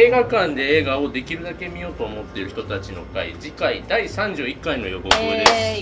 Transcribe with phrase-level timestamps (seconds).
[0.00, 5.80] 映画館で映画をできるだけ見ようと思っている人たちの会次回第31回の予告です、え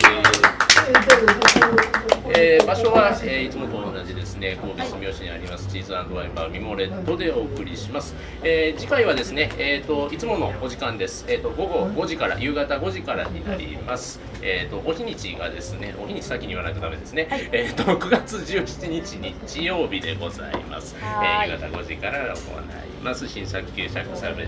[2.28, 21.48] えー場所は、えーいつもと同じですね神戸住吉にありますチーズワインバーミモレットでお送りします、えー次回はですね、えー、といつものお時間です、えー、と午後5時から夕方5時からになります、えー、とお日にちがですねお日にち先に言わないとダメですね、えー、と9月17日日曜日でございます、はい。
[21.48, 23.28] えー夕方5時から行います。
[23.28, 24.46] 新作継釈されてい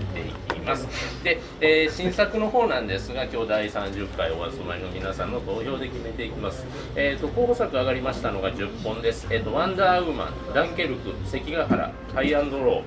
[0.53, 0.87] きます。
[1.23, 6.65] で、えー新作の方なんですが今日第30回お集まりの皆さんの投票で決めていきます、
[6.95, 12.83] えー、と候補作上がりましたのが10本です、えー、とワンダーウーマンダンケルク関ヶ原ハイアンドロー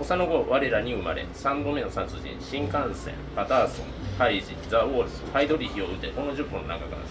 [0.00, 3.86] 幼子我らに生まれ3度目の殺人新幹線パターソン
[4.18, 7.02] ハイジザ・ウォールズハイドリヒを撃てこの10本の中から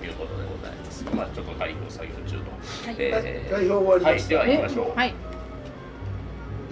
[0.00, 1.04] ということでございます。
[1.14, 2.42] まあちょっと開票作業中と、
[2.98, 4.36] えー開票終わりました。
[4.38, 4.98] はいでは行きましょう。
[4.98, 5.14] はい。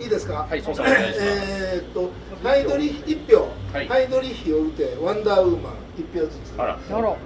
[0.01, 0.47] いいですか？
[0.49, 1.21] はい孫さんお願いします。
[1.23, 2.11] えーっと
[2.43, 3.89] ハイドリヒ1票、はい。
[3.89, 6.55] ハイドリヒを打てワンダーウーマン1票ずつ。
[6.59, 6.79] あら。
[6.91, 7.17] やろ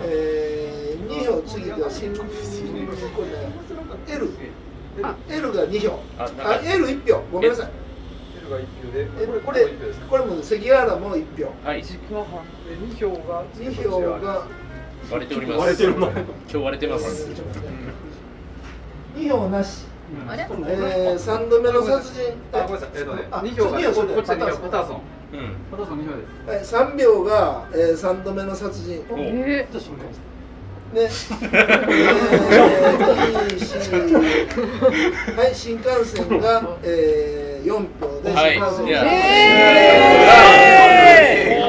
[0.00, 3.48] えー、2票次が新これね
[4.08, 4.28] L あ
[5.30, 5.98] L が2票。
[6.18, 7.22] ああ L1 票。
[7.32, 7.70] ごめんなさい。
[8.40, 10.06] L が1票で、えこれこでれも1票ですか？
[10.08, 11.68] これも関ヶ原も1票。
[11.68, 11.82] はい。
[11.82, 14.46] で2票が2票が
[15.10, 15.58] 割れております。
[15.60, 17.28] 割れてるの今日割れてます。
[19.16, 19.84] 2票なし。
[20.28, 20.42] あれ？
[20.42, 22.32] えー、3度目の殺人。
[22.52, 22.88] あ、ごめんなさい。
[22.94, 25.00] えっとね、あ2票がここっちは2票、パターソン。
[25.30, 25.54] うん。
[25.70, 26.16] パターソン2票
[26.56, 26.74] です。
[26.74, 29.04] はい、3票が、えー、3度目の殺人。
[29.10, 29.78] おえー
[30.92, 33.74] ね、えー、いいし
[35.36, 38.54] はい、新幹線が、えー、4票で、はい。
[38.54, 41.68] 新幹えー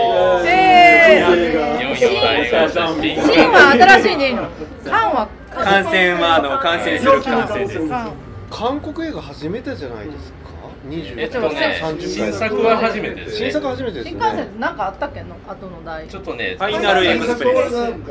[1.80, 4.48] 4票入りました新は新しいでいいの
[4.86, 7.90] 缶は感染はあの感染する感染です。
[7.90, 8.14] 缶
[8.50, 10.49] 韓国映画初めてじゃないですか
[10.88, 13.38] 20えっとね30新作は初めてですね。
[13.38, 14.14] 新作初めてですね。
[14.14, 15.22] 幹線なんかあったっけ？
[15.24, 17.76] の後の台ちょっとねファイナルエクスプレス。
[17.76, 17.94] はい。
[17.94, 18.08] フ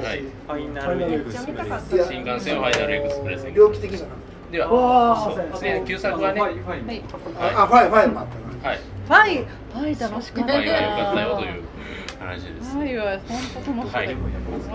[0.48, 2.08] ァイナルエクスプレス。
[2.08, 3.44] 新幹線ファイナルエクスプレス。
[3.44, 4.12] に猟奇的じゃな
[4.52, 5.46] ではそう。
[5.46, 6.40] ですね旧作はね。
[6.40, 7.54] はいファイファイはい。
[7.54, 8.74] あ、あ、ファイ、ファイもあったな。
[8.74, 11.62] ファイファイ楽しかったファイが良かったよという
[12.18, 12.72] 話です。
[12.72, 14.00] ファイは本当楽しか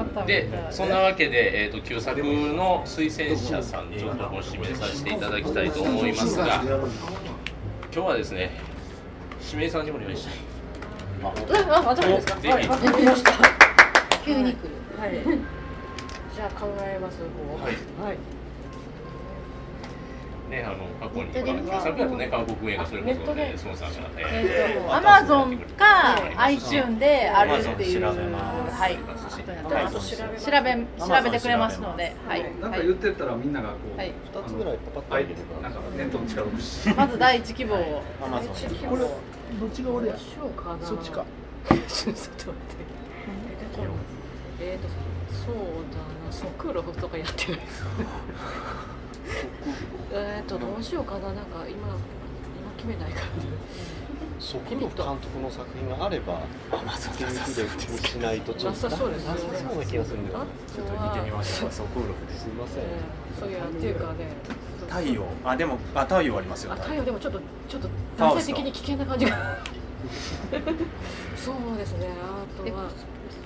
[0.04, 0.20] った。
[0.22, 0.28] はい。
[0.28, 6.62] でそんなわけで、えー、と旧作の推薦者さんちょっとご指名させていただきたいと思いますが
[7.94, 8.50] 今日はですね
[9.46, 10.34] 指名さんにお願いしたい
[11.24, 11.28] あ、
[11.78, 12.50] あ、私ですか？
[12.50, 13.32] はい、わかりました。
[14.26, 14.70] 急に来る。
[15.00, 15.12] はい。
[16.36, 17.20] じゃあ考えます。
[17.20, 17.26] こ
[17.58, 17.74] うはい
[18.04, 18.18] はい。
[20.50, 21.40] ね、あの過去に旧
[21.82, 28.04] 作だとね韓国映画それこそね孫さんが、えっと、アマゾンか iTune であるっていう。
[28.04, 28.98] はい。
[29.44, 32.44] ことになってます調べ、調べてくれますので、はい。
[32.44, 36.50] なんかはい言ってたらみんながこう、はい2つぐらいパパッとはい入れるか、なんかネットの力を
[36.96, 38.04] まず第一希望を。
[38.24, 38.54] アマゾン。
[38.90, 39.08] これ、ど
[39.68, 40.16] っちが俺や。
[40.82, 41.26] そっちか。
[41.88, 42.54] ちょっと待って。
[44.60, 44.88] えっと、
[45.34, 45.56] そう
[45.92, 46.32] だな。
[46.32, 47.84] ソクロフとかやってないです。
[50.14, 51.28] えっと、どうしようかな。
[51.28, 51.98] なんか今、今
[52.78, 53.26] 決めないから。
[54.44, 61.72] ソクロフ監督の作品があればアマゾンでしないとちょっとなさそうですなさそうな気がするんだよあねちょっと見てみましょう。
[61.72, 62.48] ソクールフですい。
[62.50, 64.28] ませんえーそういやっていうかね。
[64.90, 65.24] 太陽。
[65.46, 66.74] あでもあ太陽ありますよ。
[66.74, 67.40] あ、太陽でもちょっと
[67.70, 69.32] ちょっと男性的に危険な感じが。
[71.38, 72.10] そうですね。
[72.12, 72.90] あとは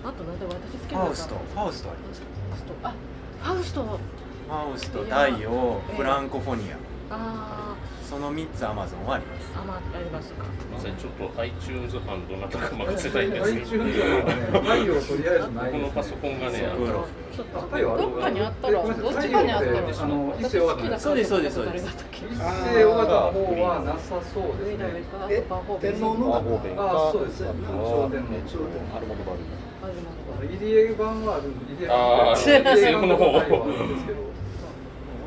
[0.03, 1.35] あとなんで私好きなファウスト。
[1.35, 2.21] ファウストあります。
[2.83, 2.93] あ、
[3.43, 3.83] ファウスト。
[3.83, 6.77] ファウスト、太陽、フランコフォニア。
[7.11, 7.75] あ
[8.07, 9.51] その三つアマゾンはあります。
[9.53, 10.45] ー、あ、まあ、ありますか。
[10.45, 14.31] すみませんちょっと iTunes 班どなたか任せたいんです iTunes はね、
[14.63, 17.03] 太陽とりあえずないこのパソコンがねあの。
[17.35, 17.59] ちょっと。
[17.59, 25.03] どっかにあったらえごめんなさいどっちかにあったらあの一世尾形のそうですそうですそうです誰だったっけ一世尾形の方はなさそうですね。
[25.27, 26.39] え天皇の？
[26.79, 29.43] あそうですあとは商店の商店アルモドバル
[30.47, 34.27] 入江版はある入江版はあるんですけど。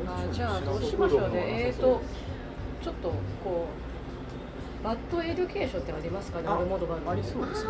[0.07, 1.67] あ、じゃあ、どうしましょうね。
[1.67, 2.01] えーと。
[2.83, 3.09] ちょっと、
[3.43, 3.91] こう。
[4.83, 6.47] バッドエデュケーションってありますかね。
[6.47, 7.07] アルモドバル。
[7.07, 7.69] ありそうですね。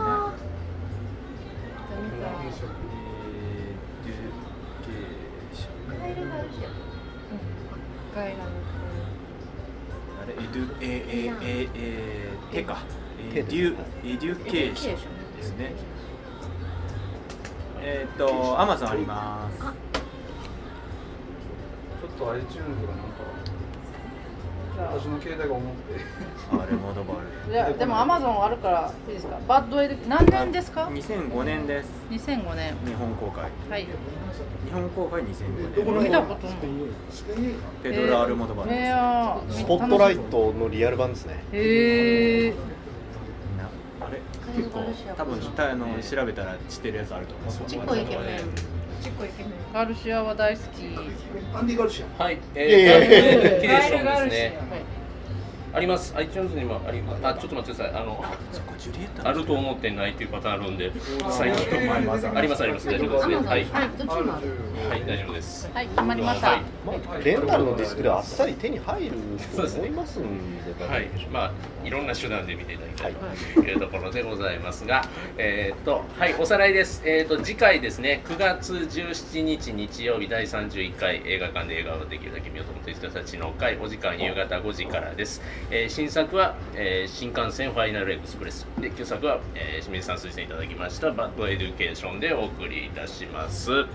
[8.16, 8.36] 外来
[10.22, 12.78] あれエデュエエエエテか。
[13.34, 14.96] エデュエデュケーション
[15.36, 15.74] ですね。
[17.81, 19.60] えっとアマゾンあります。
[19.60, 19.68] ちょ
[22.08, 23.61] っと iTunes がなんか。
[24.77, 26.01] 私の携帯が重くて。
[26.51, 27.15] アルモドバ
[27.47, 29.38] ルいやでもアマゾンあるからいいですか？
[29.47, 31.89] バッドエル何年ですか？2005年です。
[32.09, 32.75] 2005年。
[32.85, 33.50] 日本公開。
[33.69, 33.83] はい。
[34.65, 36.01] 日本公開2005どこの？
[36.01, 36.56] 年見たことない。
[37.09, 41.44] スペイン映ペドロ・アルモドバルです、えースポットライトのリアル版ですね。
[41.53, 43.69] へえみんな
[44.06, 44.19] あれ？
[44.57, 44.79] 結構
[45.15, 47.53] 多分たあの調べたら知ってるやつあると思う
[49.74, 50.95] ガルシアは大好き。
[51.53, 52.24] 画アンディ・ガルシア。
[52.24, 54.90] はい、えー、キレーションガエルですね。
[55.73, 56.13] あります。
[56.18, 57.25] iTunes にもあります。
[57.25, 58.01] あ、ちょっと待ってください。
[58.01, 60.91] あの、そっかジュリエットあると思ってないっていうパターンあるんで、
[61.29, 63.35] 最近ありますあります大丈夫ですね。
[63.35, 64.89] はい、はいどっちもある？
[64.89, 65.69] はい大丈夫です。
[65.73, 70.23] はい決まりました、はいまあレンタルのディスクであっさり手に入るとそうですね思いますん
[70.77, 71.51] ではい、まあ
[71.88, 73.13] いろんな手段で見ていただきたい
[73.53, 75.03] というところでございますが、
[75.38, 77.03] えーっとはいおさらいです。
[77.06, 85.41] えーっと次回ですね、9月17日日曜日第31回映画館で映画をできるだけ見ようと思っている人たちの会お時間夕方5時からです。
[85.69, 93.72] えー新作は、えー新感染ファイナルエクスプレスで旧作は、えー清水さん推薦いただきましたバッドエデュケーションでお送りいたします。
[93.72, 93.86] は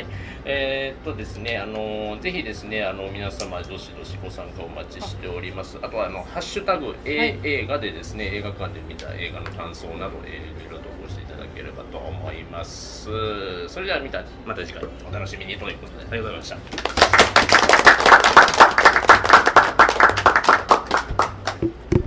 [0.00, 0.06] い、
[0.44, 5.78] えーっとですね、あのぜひですねあの皆様どしどしご参加お待ちしております。
[5.82, 13.04] あとはあのハッシュタグ、えはい映画でですね映画館で見た映画の感想など、えーいろいろ投稿していただければと思います。
[13.68, 17.03] それでは見たまた次回お楽しみにということでありがとうございました。